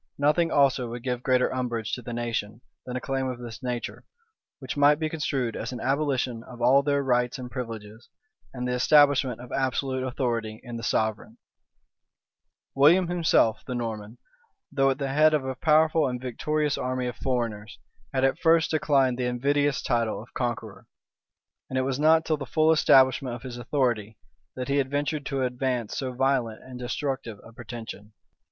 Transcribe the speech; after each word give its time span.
Nothing 0.17 0.49
also 0.51 0.89
would 0.89 1.03
give 1.03 1.21
greater 1.21 1.53
umbrage 1.53 1.93
to 1.93 2.01
the 2.01 2.11
nation 2.11 2.61
than 2.87 2.95
a 2.95 2.99
claim 2.99 3.27
of 3.27 3.37
this 3.37 3.61
nature; 3.61 4.03
which 4.57 4.75
might 4.75 4.97
be 4.97 5.09
construed 5.11 5.55
as 5.55 5.71
an 5.71 5.79
abolition 5.79 6.41
of 6.43 6.59
all 6.59 6.81
their 6.81 7.03
rights 7.03 7.37
and 7.37 7.51
privileges, 7.51 8.09
and 8.51 8.67
the 8.67 8.71
establishment 8.71 9.39
of 9.39 9.51
absolute 9.51 10.01
authority 10.03 10.59
in 10.63 10.75
the 10.75 10.81
sovereign.[] 10.81 11.37
*Bacon 12.75 12.97
in 12.97 13.07
Kennet's 13.07 13.29
Complete 13.29 13.61
History, 13.61 13.61
p. 13.61 13.61
579. 13.61 13.61
Bacon, 13.61 13.61
p. 13.61 13.61
579. 13.61 13.61
William 13.61 13.61
himself, 13.61 13.65
the 13.67 13.75
Norman, 13.75 14.17
though 14.71 14.89
at 14.89 14.97
the 14.97 15.13
head 15.13 15.33
of 15.35 15.45
a 15.45 15.55
powerful 15.55 16.07
and 16.07 16.19
victorious 16.19 16.77
army 16.79 17.05
of 17.05 17.15
foreigners, 17.17 17.77
had 18.11 18.23
at 18.23 18.39
first 18.39 18.71
declined 18.71 19.19
the 19.19 19.25
invidious 19.27 19.83
title 19.83 20.19
of 20.23 20.33
Conqueror; 20.33 20.87
and 21.69 21.77
it 21.77 21.83
was 21.83 21.99
not 21.99 22.25
till 22.25 22.37
the 22.37 22.47
full 22.47 22.71
establishment 22.71 23.35
of 23.35 23.43
his 23.43 23.59
authority, 23.59 24.17
that 24.55 24.67
he 24.67 24.77
had 24.77 24.89
ventured 24.89 25.27
to 25.27 25.43
advance 25.43 25.95
so 25.95 26.11
violent 26.13 26.63
and 26.63 26.79
destructive 26.79 27.37
a 27.43 27.53
pretension. 27.53 28.13